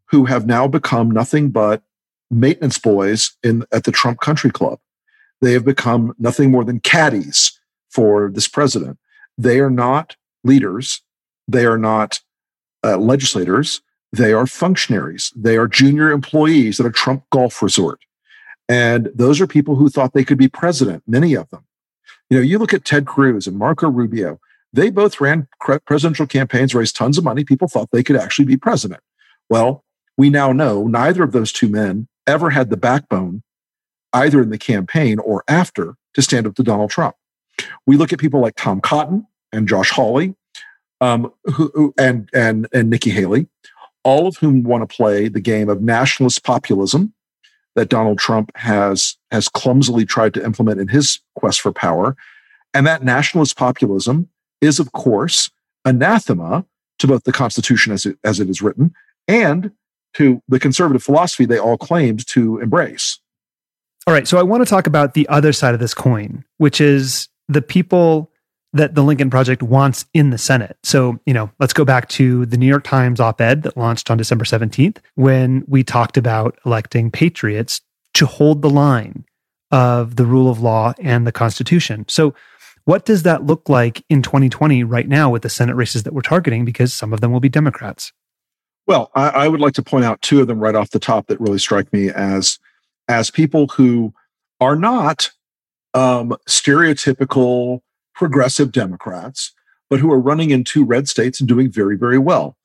who 0.05 0.25
have 0.25 0.45
now 0.45 0.67
become 0.67 1.09
nothing 1.09 1.49
but 1.49 1.83
maintenance 2.29 2.79
boys 2.79 3.31
in 3.43 3.63
at 3.71 3.83
the 3.83 3.91
Trump 3.91 4.19
Country 4.19 4.51
Club. 4.51 4.79
They 5.41 5.53
have 5.53 5.65
become 5.65 6.13
nothing 6.19 6.51
more 6.51 6.63
than 6.63 6.79
caddies 6.79 7.59
for 7.89 8.31
this 8.33 8.47
president. 8.47 8.97
They 9.37 9.59
are 9.59 9.71
not 9.71 10.15
leaders. 10.43 11.01
They 11.47 11.65
are 11.65 11.77
not 11.77 12.19
uh, 12.83 12.97
legislators. 12.97 13.81
They 14.11 14.33
are 14.33 14.47
functionaries. 14.47 15.31
They 15.35 15.57
are 15.57 15.67
junior 15.67 16.11
employees 16.11 16.79
at 16.79 16.85
a 16.85 16.91
Trump 16.91 17.23
golf 17.31 17.61
resort. 17.61 17.99
And 18.67 19.09
those 19.13 19.41
are 19.41 19.47
people 19.47 19.75
who 19.75 19.89
thought 19.89 20.13
they 20.13 20.23
could 20.23 20.37
be 20.37 20.47
president, 20.47 21.03
many 21.07 21.33
of 21.33 21.49
them. 21.49 21.65
You 22.29 22.37
know, 22.37 22.43
you 22.43 22.57
look 22.57 22.73
at 22.73 22.85
Ted 22.85 23.05
Cruz 23.05 23.47
and 23.47 23.57
Marco 23.57 23.89
Rubio, 23.89 24.39
they 24.73 24.89
both 24.89 25.19
ran 25.19 25.47
presidential 25.85 26.25
campaigns, 26.25 26.73
raised 26.73 26.95
tons 26.95 27.17
of 27.17 27.23
money. 27.23 27.43
People 27.43 27.67
thought 27.67 27.89
they 27.91 28.03
could 28.03 28.15
actually 28.15 28.45
be 28.45 28.57
president. 28.57 29.01
Well, 29.49 29.83
we 30.17 30.29
now 30.29 30.53
know 30.53 30.87
neither 30.87 31.23
of 31.23 31.33
those 31.33 31.51
two 31.51 31.67
men 31.67 32.07
ever 32.25 32.51
had 32.51 32.69
the 32.69 32.77
backbone, 32.77 33.43
either 34.13 34.41
in 34.41 34.49
the 34.49 34.57
campaign 34.57 35.19
or 35.19 35.43
after, 35.47 35.95
to 36.13 36.21
stand 36.21 36.47
up 36.47 36.55
to 36.55 36.63
Donald 36.63 36.89
Trump. 36.89 37.15
We 37.85 37.97
look 37.97 38.13
at 38.13 38.19
people 38.19 38.39
like 38.39 38.55
Tom 38.55 38.79
Cotton 38.79 39.27
and 39.51 39.67
Josh 39.67 39.91
Hawley, 39.91 40.35
um, 41.01 41.31
who, 41.45 41.93
and 41.97 42.29
and 42.33 42.67
and 42.71 42.89
Nikki 42.89 43.09
Haley, 43.09 43.47
all 44.03 44.27
of 44.27 44.37
whom 44.37 44.63
want 44.63 44.87
to 44.87 44.95
play 44.95 45.27
the 45.27 45.41
game 45.41 45.67
of 45.67 45.81
nationalist 45.81 46.43
populism 46.43 47.13
that 47.75 47.89
Donald 47.89 48.19
Trump 48.19 48.55
has 48.55 49.17
has 49.31 49.49
clumsily 49.49 50.05
tried 50.05 50.33
to 50.35 50.45
implement 50.45 50.79
in 50.79 50.87
his 50.87 51.19
quest 51.35 51.59
for 51.59 51.73
power. 51.73 52.15
And 52.73 52.87
that 52.87 53.03
nationalist 53.03 53.57
populism 53.57 54.29
is, 54.61 54.79
of 54.79 54.93
course, 54.93 55.49
anathema 55.83 56.65
to 56.99 57.07
both 57.07 57.23
the 57.23 57.31
Constitution 57.33 57.91
as 57.91 58.05
it, 58.05 58.17
as 58.23 58.39
it 58.39 58.49
is 58.49 58.61
written 58.61 58.93
and 59.27 59.71
to 60.13 60.41
the 60.47 60.59
conservative 60.59 61.03
philosophy 61.03 61.45
they 61.45 61.57
all 61.57 61.77
claimed 61.77 62.25
to 62.27 62.59
embrace. 62.59 63.19
All 64.07 64.13
right. 64.13 64.27
So 64.27 64.37
I 64.37 64.43
want 64.43 64.63
to 64.63 64.69
talk 64.69 64.87
about 64.87 65.13
the 65.13 65.27
other 65.27 65.53
side 65.53 65.73
of 65.73 65.79
this 65.79 65.93
coin, 65.93 66.43
which 66.57 66.81
is 66.81 67.27
the 67.47 67.61
people 67.61 68.30
that 68.73 68.95
the 68.95 69.03
Lincoln 69.03 69.29
Project 69.29 69.61
wants 69.61 70.05
in 70.13 70.29
the 70.29 70.37
Senate. 70.37 70.77
So, 70.83 71.19
you 71.25 71.33
know, 71.33 71.51
let's 71.59 71.73
go 71.73 71.83
back 71.83 72.07
to 72.09 72.45
the 72.45 72.57
New 72.57 72.67
York 72.67 72.83
Times 72.83 73.19
op 73.19 73.41
ed 73.41 73.63
that 73.63 73.75
launched 73.75 74.09
on 74.09 74.17
December 74.17 74.45
17th 74.45 74.97
when 75.15 75.63
we 75.67 75.83
talked 75.83 76.17
about 76.17 76.57
electing 76.65 77.11
patriots 77.11 77.81
to 78.13 78.25
hold 78.25 78.61
the 78.61 78.69
line 78.69 79.25
of 79.71 80.15
the 80.15 80.25
rule 80.25 80.49
of 80.49 80.61
law 80.61 80.93
and 80.99 81.27
the 81.27 81.31
Constitution. 81.31 82.05
So, 82.07 82.33
what 82.85 83.05
does 83.05 83.23
that 83.23 83.45
look 83.45 83.69
like 83.69 84.03
in 84.09 84.23
2020 84.23 84.83
right 84.83 85.07
now 85.07 85.29
with 85.29 85.43
the 85.43 85.49
Senate 85.49 85.75
races 85.75 86.01
that 86.03 86.13
we're 86.13 86.21
targeting? 86.21 86.65
Because 86.65 86.91
some 86.91 87.13
of 87.13 87.21
them 87.21 87.31
will 87.31 87.39
be 87.39 87.47
Democrats. 87.47 88.11
Well, 88.87 89.11
I, 89.13 89.29
I 89.29 89.47
would 89.47 89.61
like 89.61 89.75
to 89.75 89.83
point 89.83 90.03
out 90.03 90.21
two 90.23 90.41
of 90.41 90.47
them 90.47 90.59
right 90.59 90.73
off 90.73 90.89
the 90.89 90.99
top 90.99 91.27
that 91.27 91.39
really 91.39 91.59
strike 91.59 91.93
me 91.93 92.09
as 92.09 92.57
as 93.07 93.29
people 93.29 93.67
who 93.67 94.13
are 94.59 94.75
not 94.75 95.31
um, 95.93 96.35
stereotypical 96.47 97.81
progressive 98.15 98.71
Democrats, 98.71 99.53
but 99.89 99.99
who 99.99 100.11
are 100.11 100.19
running 100.19 100.51
in 100.51 100.63
two 100.63 100.85
red 100.85 101.07
states 101.07 101.39
and 101.39 101.47
doing 101.47 101.71
very, 101.71 101.97
very 101.97 102.17
well. 102.17 102.55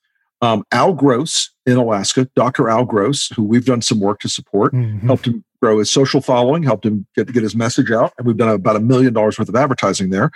Um, 0.42 0.64
Al 0.70 0.92
Gross 0.92 1.50
in 1.64 1.76
Alaska, 1.76 2.28
Dr. 2.36 2.68
Al 2.68 2.84
Gross, 2.84 3.28
who 3.30 3.42
we've 3.42 3.64
done 3.64 3.82
some 3.82 4.00
work 4.00 4.20
to 4.20 4.28
support, 4.28 4.74
mm-hmm. 4.74 5.06
helped 5.06 5.26
him 5.26 5.44
grow 5.62 5.78
his 5.78 5.90
social 5.90 6.20
following, 6.20 6.62
helped 6.62 6.84
him 6.84 7.06
get, 7.16 7.32
get 7.32 7.42
his 7.42 7.56
message 7.56 7.90
out. 7.90 8.12
And 8.18 8.26
we've 8.26 8.36
done 8.36 8.50
about 8.50 8.76
a 8.76 8.80
million 8.80 9.14
dollars 9.14 9.38
worth 9.38 9.48
of 9.48 9.56
advertising 9.56 10.10
there. 10.10 10.30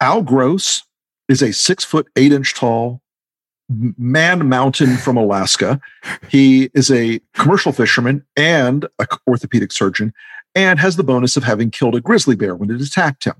Al 0.00 0.22
Gross 0.22 0.82
is 1.28 1.42
a 1.42 1.52
six 1.52 1.84
foot, 1.84 2.08
eight 2.16 2.32
inch 2.32 2.54
tall 2.54 3.00
man 3.68 4.48
mountain 4.48 4.96
from 4.96 5.16
Alaska. 5.16 5.80
He 6.28 6.70
is 6.74 6.90
a 6.90 7.20
commercial 7.34 7.72
fisherman 7.72 8.24
and 8.36 8.86
an 8.98 9.06
orthopedic 9.26 9.72
surgeon 9.72 10.12
and 10.54 10.78
has 10.80 10.96
the 10.96 11.04
bonus 11.04 11.36
of 11.36 11.44
having 11.44 11.70
killed 11.70 11.94
a 11.94 12.00
grizzly 12.00 12.34
bear 12.34 12.54
when 12.56 12.70
it 12.70 12.80
attacked 12.80 13.24
him. 13.24 13.34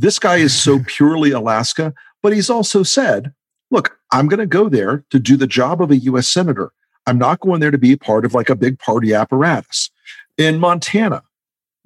This 0.00 0.18
guy 0.18 0.36
is 0.36 0.58
so 0.58 0.80
purely 0.86 1.30
Alaska, 1.30 1.92
but 2.22 2.32
he's 2.32 2.48
also 2.48 2.82
said, 2.82 3.34
look, 3.70 3.98
I'm 4.12 4.28
going 4.28 4.40
to 4.40 4.46
go 4.46 4.68
there 4.68 5.04
to 5.10 5.18
do 5.18 5.36
the 5.36 5.46
job 5.46 5.82
of 5.82 5.90
a 5.90 5.96
US 5.96 6.26
senator. 6.26 6.72
I'm 7.06 7.18
not 7.18 7.40
going 7.40 7.60
there 7.60 7.70
to 7.70 7.78
be 7.78 7.96
part 7.96 8.24
of 8.24 8.34
like 8.34 8.48
a 8.48 8.56
big 8.56 8.78
party 8.78 9.12
apparatus. 9.12 9.90
In 10.38 10.58
Montana, 10.58 11.22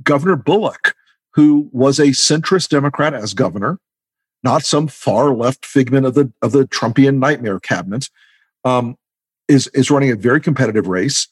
Governor 0.03 0.37
Bullock, 0.37 0.95
who 1.33 1.69
was 1.73 1.99
a 1.99 2.09
centrist 2.09 2.69
Democrat 2.69 3.15
as 3.15 3.35
governor, 3.35 3.81
not 4.45 4.63
some 4.63 4.87
far 4.87 5.35
left 5.35 5.67
figment 5.67 6.07
of 6.07 6.15
the 6.15 6.33
of 6.41 6.53
the 6.53 6.65
Trumpian 6.69 7.19
nightmare 7.19 7.59
cabinet, 7.59 8.11
um, 8.65 8.97
is 9.49 9.67
is 9.69 9.91
running 9.91 10.11
a 10.11 10.17
very 10.17 10.41
competitive 10.41 10.87
race 10.87 11.29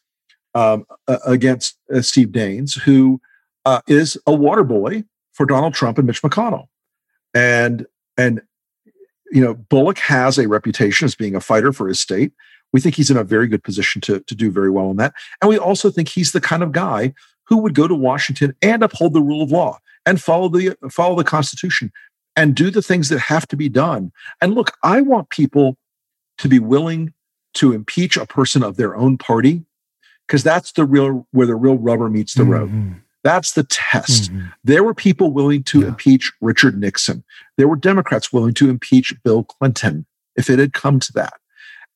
um, 0.55 0.85
against 1.27 1.77
uh, 1.95 2.03
Steve 2.03 2.29
Daines, 2.29 2.81
who 2.81 3.21
uh, 3.67 3.83
is 3.87 4.17
a 4.27 4.35
water 4.35 4.65
boy 4.65 5.05
for 5.33 5.47
Donald 5.47 5.75
Trump 5.75 5.99
and 5.99 6.07
Mitch 6.07 6.23
McConnell. 6.23 6.69
And 7.35 7.87
and 8.17 8.43
you 9.31 9.43
know, 9.43 9.55
Bullock 9.55 9.99
has 9.99 10.39
a 10.39 10.47
reputation 10.47 11.07
as 11.07 11.15
being 11.15 11.35
a 11.35 11.41
fighter 11.41 11.73
for 11.73 11.89
his 11.89 11.99
state. 11.99 12.33
We 12.73 12.81
think 12.81 12.95
he's 12.95 13.11
in 13.11 13.17
a 13.17 13.25
very 13.25 13.49
good 13.49 13.65
position 13.65 14.01
to, 14.03 14.21
to 14.21 14.35
do 14.35 14.51
very 14.51 14.71
well 14.71 14.91
in 14.91 14.97
that. 14.99 15.15
And 15.41 15.49
we 15.49 15.59
also 15.59 15.91
think 15.91 16.09
he's 16.09 16.33
the 16.33 16.41
kind 16.41 16.63
of 16.63 16.73
guy 16.73 17.15
who 17.47 17.59
would 17.59 17.75
go 17.75 17.89
to 17.89 17.95
Washington 17.95 18.55
and 18.63 18.83
uphold 18.83 19.15
the 19.15 19.23
rule 19.23 19.43
of 19.43 19.51
law 19.51 19.79
and 20.07 20.21
follow 20.21 20.49
the 20.49 20.77
follow 20.91 21.17
the 21.17 21.25
Constitution 21.25 21.91
and 22.37 22.55
do 22.55 22.71
the 22.71 22.83
things 22.83 23.09
that 23.09 23.19
have 23.21 23.47
to 23.49 23.57
be 23.57 23.69
done. 23.69 24.13
And 24.41 24.55
look, 24.55 24.77
I 24.83 25.01
want 25.01 25.31
people 25.31 25.77
to 26.39 26.49
be 26.49 26.59
willing 26.59 27.13
to 27.55 27.73
impeach 27.73 28.17
a 28.17 28.27
person 28.27 28.63
of 28.63 28.77
their 28.77 28.97
own 28.97 29.19
party 29.19 29.65
because 30.27 30.43
that's 30.43 30.73
the 30.73 30.85
real 30.85 31.27
where 31.33 31.47
the 31.47 31.55
real 31.55 31.77
rubber 31.77 32.09
meets 32.09 32.35
the 32.35 32.45
road. 32.45 32.71
Mm-hmm. 32.71 32.93
That's 33.25 33.53
the 33.53 33.65
test. 33.65 34.33
Mm-hmm. 34.33 34.47
There 34.65 34.83
were 34.83 34.95
people 34.95 35.31
willing 35.31 35.63
to 35.65 35.81
yeah. 35.81 35.89
impeach 35.89 36.33
Richard 36.41 36.79
Nixon. 36.79 37.25
There 37.57 37.69
were 37.69 37.77
Democrats 37.77 38.33
willing 38.33 38.55
to 38.55 38.69
impeach 38.69 39.15
Bill 39.23 39.45
Clinton 39.45 40.07
if 40.37 40.51
it 40.51 40.59
had 40.59 40.73
come 40.73 40.99
to 41.01 41.13
that. 41.15 41.35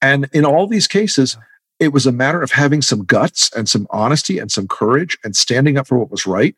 And 0.00 0.28
in 0.32 0.44
all 0.44 0.66
these 0.66 0.86
cases, 0.86 1.36
it 1.80 1.92
was 1.92 2.06
a 2.06 2.12
matter 2.12 2.42
of 2.42 2.52
having 2.52 2.82
some 2.82 3.04
guts 3.04 3.50
and 3.56 3.68
some 3.68 3.86
honesty 3.90 4.38
and 4.38 4.50
some 4.50 4.68
courage 4.68 5.18
and 5.24 5.34
standing 5.34 5.76
up 5.76 5.86
for 5.86 5.98
what 5.98 6.10
was 6.10 6.26
right. 6.26 6.54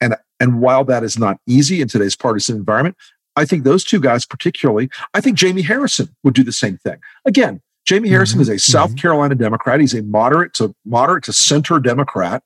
And, 0.00 0.16
and 0.40 0.60
while 0.60 0.84
that 0.84 1.04
is 1.04 1.18
not 1.18 1.38
easy 1.46 1.80
in 1.80 1.88
today's 1.88 2.16
partisan 2.16 2.56
environment, 2.56 2.96
I 3.36 3.44
think 3.44 3.64
those 3.64 3.84
two 3.84 4.00
guys, 4.00 4.26
particularly, 4.26 4.90
I 5.14 5.20
think 5.20 5.36
Jamie 5.36 5.62
Harrison 5.62 6.14
would 6.24 6.34
do 6.34 6.42
the 6.42 6.52
same 6.52 6.76
thing. 6.78 6.98
Again, 7.24 7.60
Jamie 7.84 8.08
Harrison 8.08 8.36
mm-hmm. 8.36 8.42
is 8.42 8.48
a 8.48 8.58
South 8.58 8.90
mm-hmm. 8.90 8.98
Carolina 8.98 9.34
Democrat. 9.34 9.80
He's 9.80 9.94
a 9.94 10.02
moderate 10.02 10.54
to 10.54 10.74
moderate 10.84 11.24
to 11.24 11.32
center 11.32 11.78
Democrat. 11.78 12.42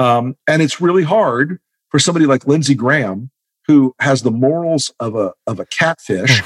Um, 0.00 0.34
and 0.48 0.62
it's 0.62 0.80
really 0.80 1.02
hard 1.02 1.60
for 1.90 1.98
somebody 1.98 2.24
like 2.24 2.46
Lindsey 2.46 2.74
Graham, 2.74 3.30
who 3.66 3.94
has 4.00 4.22
the 4.22 4.30
morals 4.30 4.90
of 4.98 5.14
a 5.14 5.34
of 5.46 5.60
a 5.60 5.66
catfish, 5.66 6.42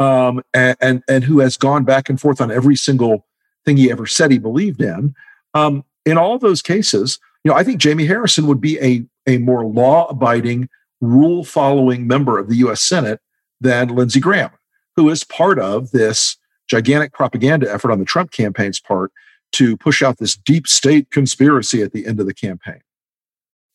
um, 0.00 0.42
and, 0.52 0.76
and, 0.80 1.02
and 1.08 1.24
who 1.24 1.38
has 1.38 1.56
gone 1.56 1.84
back 1.84 2.08
and 2.08 2.20
forth 2.20 2.40
on 2.40 2.50
every 2.50 2.74
single 2.74 3.24
thing 3.64 3.76
he 3.76 3.92
ever 3.92 4.06
said 4.06 4.32
he 4.32 4.38
believed 4.38 4.82
in. 4.82 5.14
Um, 5.54 5.84
in 6.04 6.18
all 6.18 6.38
those 6.38 6.62
cases, 6.62 7.20
you 7.44 7.50
know, 7.50 7.56
I 7.56 7.62
think 7.62 7.78
Jamie 7.78 8.06
Harrison 8.06 8.48
would 8.48 8.60
be 8.60 8.78
a 8.80 9.04
a 9.28 9.38
more 9.38 9.64
law 9.64 10.08
abiding, 10.08 10.68
rule 11.00 11.44
following 11.44 12.08
member 12.08 12.38
of 12.38 12.48
the 12.48 12.56
U.S. 12.56 12.80
Senate 12.80 13.20
than 13.60 13.88
Lindsey 13.88 14.20
Graham, 14.20 14.50
who 14.96 15.08
is 15.10 15.22
part 15.22 15.60
of 15.60 15.92
this 15.92 16.36
gigantic 16.68 17.12
propaganda 17.12 17.72
effort 17.72 17.92
on 17.92 18.00
the 18.00 18.04
Trump 18.04 18.32
campaign's 18.32 18.80
part 18.80 19.12
to 19.52 19.76
push 19.76 20.02
out 20.02 20.18
this 20.18 20.36
deep 20.36 20.66
state 20.66 21.10
conspiracy 21.10 21.82
at 21.82 21.92
the 21.92 22.04
end 22.04 22.18
of 22.18 22.26
the 22.26 22.34
campaign. 22.34 22.80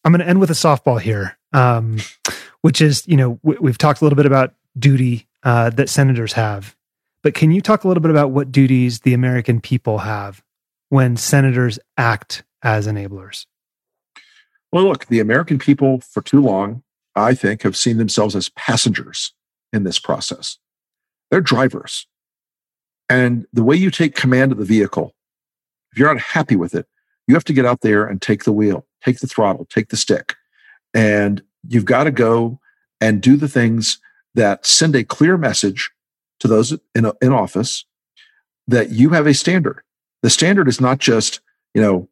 I'm 0.03 0.12
going 0.12 0.22
to 0.22 0.27
end 0.27 0.39
with 0.39 0.50
a 0.50 0.53
softball 0.53 1.00
here, 1.00 1.38
um, 1.53 1.98
which 2.62 2.81
is, 2.81 3.08
you 3.08 3.17
know, 3.17 3.39
we, 3.43 3.70
have 3.70 3.77
talked 3.77 4.01
a 4.01 4.05
little 4.05 4.17
bit 4.17 4.25
about 4.25 4.53
duty 4.77 5.27
uh, 5.43 5.70
that 5.72 5.89
senators 5.89 6.34
have, 6.34 6.75
but 7.24 7.34
can 7.34 7.51
you 7.51 7.62
talk 7.62 7.84
a 7.84 7.88
little 7.88 8.01
bit 8.01 8.12
about 8.12 8.31
what 8.31 8.51
duties 8.51 9.01
the 9.01 9.13
American 9.13 9.62
people 9.62 10.00
have 10.00 10.43
when 10.89 11.17
senators 11.17 11.77
act 11.98 12.43
as 12.63 12.88
enablers? 12.88 13.46
Well, 14.72 14.86
look, 14.86 15.08
the 15.08 15.20
American 15.20 15.60
people 15.60 16.00
for 16.00 16.22
too 16.22 16.41
long, 16.41 16.84
I 17.15 17.34
think, 17.36 17.63
have 17.63 17.75
seen 17.75 17.98
themselves 17.98 18.36
as 18.36 18.50
passengers 18.50 19.34
in 19.74 19.84
this 19.84 20.00
process. 20.00 20.58
They're 21.29 21.41
drivers. 21.41 22.08
And 23.10 23.46
the 23.51 23.63
way 23.63 23.75
you 23.75 23.91
take 23.91 24.15
command 24.15 24.51
of 24.51 24.58
the 24.58 24.65
vehicle, 24.65 25.13
if 25.91 26.00
you're 26.00 26.13
not 26.13 26.22
happy 26.22 26.55
with 26.55 26.74
it, 26.74 26.88
you 27.31 27.35
have 27.35 27.45
to 27.45 27.53
get 27.53 27.65
out 27.65 27.81
there 27.81 28.05
and 28.05 28.21
take 28.21 28.43
the 28.43 28.51
wheel 28.51 28.85
take 29.03 29.19
the 29.19 29.27
throttle, 29.27 29.65
take 29.65 29.89
the 29.89 29.97
stick. 29.97 30.35
And 30.93 31.41
you've 31.67 31.85
got 31.85 32.05
to 32.05 32.11
go 32.11 32.59
and 33.00 33.21
do 33.21 33.35
the 33.35 33.47
things 33.47 34.00
that 34.35 34.65
send 34.65 34.95
a 34.95 35.03
clear 35.03 35.38
message 35.38 35.91
to 36.39 36.47
those 36.47 36.71
in, 36.95 37.11
in 37.21 37.33
office 37.33 37.85
that 38.67 38.91
you 38.91 39.09
have 39.09 39.27
a 39.27 39.33
standard 39.33 39.81
The 40.21 40.29
standard 40.29 40.67
is 40.67 40.79
not 40.79 41.00
just, 41.00 41.41
you 41.73 41.81
know, 41.81 42.07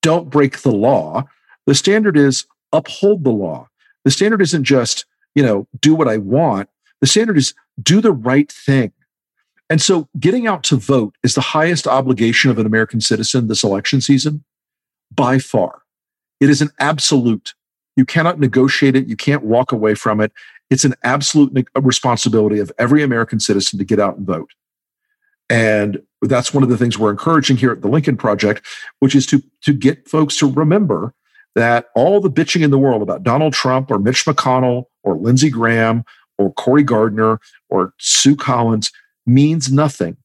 don't 0.00 0.30
break 0.30 0.62
the 0.62 0.72
law. 0.72 1.24
The 1.66 1.74
standard 1.74 2.16
is 2.16 2.46
uphold 2.72 3.24
the 3.24 3.30
law. 3.30 3.68
The 4.04 4.10
standard 4.10 4.40
isn't 4.42 4.64
just, 4.64 5.04
you 5.34 5.42
know, 5.42 5.68
do 5.80 5.94
what 5.94 6.08
I 6.08 6.16
want. 6.16 6.68
The 7.00 7.06
standard 7.06 7.36
is 7.36 7.54
do 7.80 8.00
the 8.00 8.12
right 8.12 8.50
thing. 8.50 8.92
And 9.70 9.80
so 9.80 10.08
getting 10.18 10.46
out 10.46 10.64
to 10.64 10.76
vote 10.76 11.14
is 11.22 11.34
the 11.34 11.40
highest 11.40 11.86
obligation 11.86 12.50
of 12.50 12.58
an 12.58 12.66
American 12.66 13.00
citizen 13.00 13.48
this 13.48 13.62
election 13.62 14.00
season 14.00 14.44
by 15.14 15.38
far. 15.38 15.82
It 16.40 16.50
is 16.50 16.60
an 16.60 16.70
absolute. 16.78 17.54
You 17.96 18.04
cannot 18.04 18.40
negotiate 18.40 18.96
it. 18.96 19.06
You 19.06 19.16
can't 19.16 19.44
walk 19.44 19.72
away 19.72 19.94
from 19.94 20.20
it. 20.20 20.32
It's 20.70 20.84
an 20.84 20.94
absolute 21.04 21.68
uh, 21.76 21.80
responsibility 21.82 22.58
of 22.58 22.72
every 22.78 23.02
American 23.02 23.40
citizen 23.40 23.78
to 23.78 23.84
get 23.84 24.00
out 24.00 24.16
and 24.16 24.26
vote. 24.26 24.50
And 25.50 26.02
that's 26.22 26.54
one 26.54 26.62
of 26.62 26.70
the 26.70 26.78
things 26.78 26.98
we're 26.98 27.10
encouraging 27.10 27.58
here 27.58 27.72
at 27.72 27.82
the 27.82 27.88
Lincoln 27.88 28.16
Project, 28.16 28.66
which 29.00 29.14
is 29.14 29.26
to, 29.26 29.42
to 29.62 29.72
get 29.72 30.08
folks 30.08 30.36
to 30.38 30.50
remember 30.50 31.14
that 31.54 31.86
all 31.94 32.20
the 32.20 32.30
bitching 32.30 32.62
in 32.62 32.70
the 32.70 32.78
world 32.78 33.02
about 33.02 33.22
Donald 33.22 33.52
Trump 33.52 33.90
or 33.90 33.98
Mitch 33.98 34.24
McConnell 34.24 34.84
or 35.02 35.16
Lindsey 35.16 35.50
Graham 35.50 36.04
or 36.38 36.52
Cory 36.54 36.82
Gardner 36.82 37.38
or 37.68 37.92
Sue 37.98 38.34
Collins 38.34 38.90
means 39.26 39.70
nothing 39.70 40.16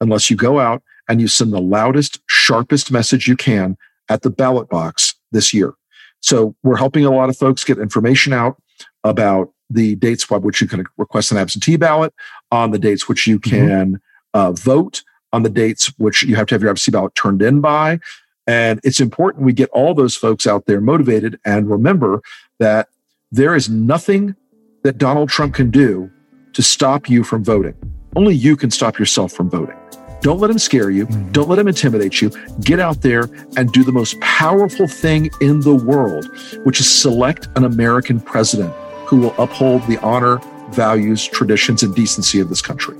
unless 0.00 0.28
you 0.28 0.36
go 0.36 0.60
out 0.60 0.82
and 1.08 1.20
you 1.20 1.28
send 1.28 1.52
the 1.52 1.60
loudest, 1.60 2.20
sharpest 2.28 2.90
message 2.90 3.26
you 3.26 3.36
can 3.36 3.76
at 4.08 4.22
the 4.22 4.30
ballot 4.30 4.68
box 4.68 5.14
this 5.32 5.52
year. 5.54 5.74
So 6.20 6.54
we're 6.62 6.76
helping 6.76 7.04
a 7.04 7.10
lot 7.10 7.28
of 7.28 7.36
folks 7.36 7.64
get 7.64 7.78
information 7.78 8.32
out 8.32 8.56
about 9.02 9.52
the 9.70 9.96
dates 9.96 10.24
by 10.24 10.38
which 10.38 10.60
you 10.60 10.68
can 10.68 10.84
request 10.96 11.32
an 11.32 11.38
absentee 11.38 11.76
ballot, 11.76 12.14
on 12.50 12.70
the 12.70 12.78
dates 12.78 13.08
which 13.08 13.26
you 13.26 13.38
mm-hmm. 13.38 13.50
can 13.50 13.92
mm-hmm. 13.94 13.96
uh, 14.38 14.52
vote, 14.52 15.02
on 15.32 15.42
the 15.42 15.50
dates 15.50 15.92
which 15.98 16.22
you 16.22 16.36
have 16.36 16.46
to 16.46 16.54
have 16.54 16.62
your 16.62 16.70
absentee 16.70 16.96
ballot 16.96 17.14
turned 17.14 17.42
in 17.42 17.60
by. 17.60 17.98
And 18.46 18.80
it's 18.84 19.00
important 19.00 19.44
we 19.44 19.52
get 19.52 19.70
all 19.70 19.94
those 19.94 20.16
folks 20.16 20.46
out 20.46 20.66
there 20.66 20.80
motivated 20.80 21.38
and 21.44 21.68
remember 21.68 22.22
that 22.58 22.88
there 23.32 23.54
is 23.54 23.68
nothing 23.68 24.36
that 24.82 24.98
Donald 24.98 25.30
Trump 25.30 25.54
can 25.54 25.70
do 25.70 26.10
to 26.52 26.62
stop 26.62 27.08
you 27.08 27.24
from 27.24 27.42
voting. 27.42 27.74
Only 28.16 28.34
you 28.34 28.56
can 28.56 28.70
stop 28.70 28.98
yourself 28.98 29.32
from 29.32 29.50
voting. 29.50 29.76
Don't 30.24 30.40
let 30.40 30.50
him 30.50 30.58
scare 30.58 30.88
you. 30.88 31.06
Mm-hmm. 31.06 31.32
Don't 31.32 31.50
let 31.50 31.58
him 31.58 31.68
intimidate 31.68 32.22
you. 32.22 32.30
Get 32.62 32.80
out 32.80 33.02
there 33.02 33.28
and 33.58 33.70
do 33.72 33.84
the 33.84 33.92
most 33.92 34.18
powerful 34.22 34.88
thing 34.88 35.30
in 35.42 35.60
the 35.60 35.74
world, 35.74 36.24
which 36.64 36.80
is 36.80 36.90
select 36.90 37.46
an 37.56 37.64
American 37.64 38.20
president 38.20 38.72
who 39.06 39.18
will 39.18 39.34
uphold 39.36 39.86
the 39.86 39.98
honor, 39.98 40.40
values, 40.70 41.26
traditions, 41.26 41.82
and 41.82 41.94
decency 41.94 42.40
of 42.40 42.48
this 42.48 42.62
country. 42.62 42.96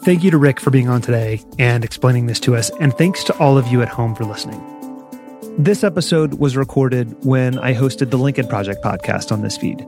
Thank 0.00 0.24
you 0.24 0.32
to 0.32 0.38
Rick 0.38 0.58
for 0.58 0.72
being 0.72 0.88
on 0.88 1.00
today 1.00 1.40
and 1.56 1.84
explaining 1.84 2.26
this 2.26 2.40
to 2.40 2.56
us. 2.56 2.70
And 2.80 2.92
thanks 2.94 3.22
to 3.24 3.38
all 3.38 3.56
of 3.56 3.68
you 3.68 3.80
at 3.80 3.88
home 3.88 4.16
for 4.16 4.24
listening. 4.24 4.60
This 5.56 5.84
episode 5.84 6.34
was 6.34 6.56
recorded 6.56 7.24
when 7.24 7.60
I 7.60 7.74
hosted 7.74 8.10
the 8.10 8.18
Lincoln 8.18 8.48
Project 8.48 8.82
podcast 8.82 9.30
on 9.30 9.40
this 9.40 9.56
feed. 9.56 9.86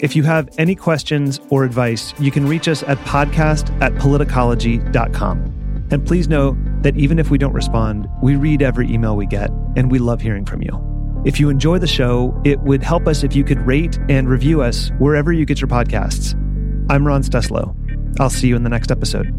If 0.00 0.14
you 0.14 0.22
have 0.22 0.48
any 0.58 0.76
questions 0.76 1.40
or 1.50 1.64
advice, 1.64 2.14
you 2.20 2.30
can 2.30 2.46
reach 2.46 2.68
us 2.68 2.84
at 2.84 2.98
podcast 2.98 3.70
at 3.80 3.92
politicology.com. 3.94 5.86
And 5.90 6.06
please 6.06 6.28
know 6.28 6.56
that 6.82 6.96
even 6.96 7.18
if 7.18 7.30
we 7.30 7.38
don't 7.38 7.52
respond, 7.52 8.08
we 8.22 8.36
read 8.36 8.62
every 8.62 8.88
email 8.88 9.16
we 9.16 9.26
get 9.26 9.50
and 9.74 9.90
we 9.90 9.98
love 9.98 10.20
hearing 10.20 10.44
from 10.44 10.62
you. 10.62 10.84
If 11.24 11.40
you 11.40 11.48
enjoy 11.48 11.78
the 11.78 11.88
show, 11.88 12.40
it 12.44 12.60
would 12.60 12.82
help 12.82 13.08
us 13.08 13.24
if 13.24 13.34
you 13.34 13.42
could 13.42 13.58
rate 13.66 13.98
and 14.08 14.28
review 14.28 14.62
us 14.62 14.90
wherever 14.98 15.32
you 15.32 15.44
get 15.44 15.60
your 15.60 15.68
podcasts. 15.68 16.34
I'm 16.88 17.04
Ron 17.04 17.22
Steslow. 17.22 17.74
I'll 18.20 18.30
see 18.30 18.48
you 18.48 18.54
in 18.56 18.62
the 18.62 18.70
next 18.70 18.92
episode. 18.92 19.34